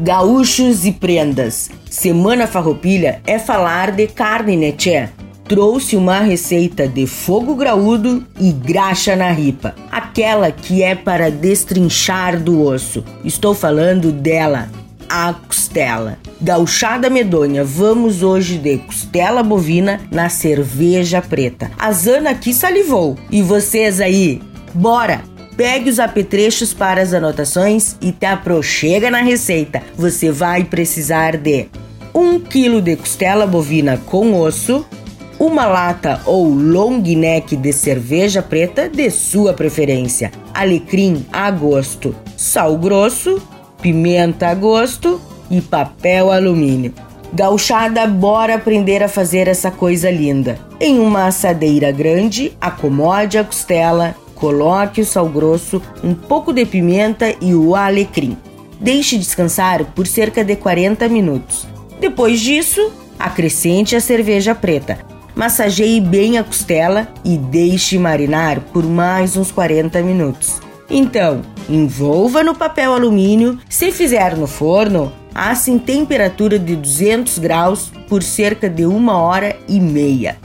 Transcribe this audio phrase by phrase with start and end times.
[0.00, 1.70] Gaúchos e prendas.
[1.90, 5.08] Semana Farroupilha é falar de carne, né, tchê?
[5.44, 12.38] Trouxe uma receita de fogo graúdo e graxa na ripa, aquela que é para destrinchar
[12.38, 13.02] do osso.
[13.24, 14.68] Estou falando dela,
[15.08, 16.18] a costela.
[16.40, 21.72] Gauchada medonha, vamos hoje de costela bovina na cerveja preta.
[21.76, 23.16] A Zana aqui salivou.
[23.30, 24.40] E vocês aí,
[24.74, 25.37] bora!
[25.58, 29.82] Pegue os apetrechos para as anotações e te aproxega na receita.
[29.96, 31.66] Você vai precisar de
[32.14, 34.86] 1 kg de costela bovina com osso,
[35.36, 42.78] uma lata ou long neck de cerveja preta de sua preferência, alecrim a gosto, sal
[42.78, 43.42] grosso,
[43.82, 45.20] pimenta a gosto
[45.50, 46.94] e papel alumínio.
[47.32, 50.56] Gauchada, bora aprender a fazer essa coisa linda.
[50.78, 57.34] Em uma assadeira grande, acomode a costela Coloque o sal grosso, um pouco de pimenta
[57.40, 58.36] e o alecrim.
[58.80, 61.66] Deixe descansar por cerca de 40 minutos.
[62.00, 64.98] Depois disso, acrescente a cerveja preta.
[65.34, 70.60] Massageie bem a costela e deixe marinar por mais uns 40 minutos.
[70.88, 73.58] Então, envolva no papel alumínio.
[73.68, 79.56] Se fizer no forno, asse em temperatura de 200 graus por cerca de uma hora
[79.68, 80.38] e meia.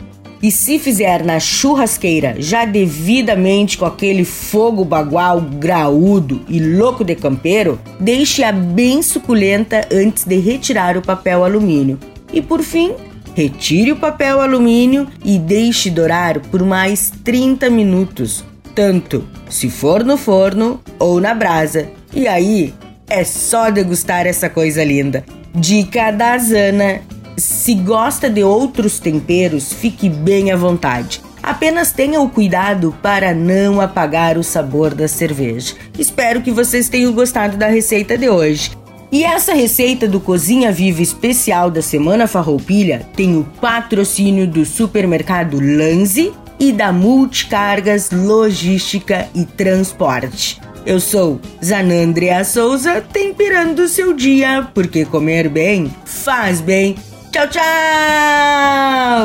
[0.43, 7.15] E se fizer na churrasqueira, já devidamente com aquele fogo bagual graúdo e louco de
[7.15, 11.97] campeiro, deixe-a bem suculenta antes de retirar o papel alumínio.
[12.33, 12.91] E por fim,
[13.33, 18.43] retire o papel alumínio e deixe dourar por mais 30 minutos,
[18.75, 21.87] tanto se for no forno ou na brasa.
[22.13, 22.73] E aí
[23.07, 25.23] é só degustar essa coisa linda.
[25.55, 26.99] Dica da Zana
[27.37, 31.21] se gosta de outros temperos, fique bem à vontade.
[31.41, 35.75] Apenas tenha o cuidado para não apagar o sabor da cerveja.
[35.99, 38.71] Espero que vocês tenham gostado da receita de hoje.
[39.11, 45.59] E essa receita do Cozinha Viva especial da Semana Farroupilha tem o patrocínio do supermercado
[45.59, 50.59] Lanze e da Multicargas Logística e Transporte.
[50.85, 56.95] Eu sou Zanandrea Souza, temperando o seu dia, porque comer bem faz bem
[57.33, 59.22] 赵赵。